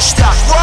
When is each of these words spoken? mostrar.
mostrar. 0.00 0.59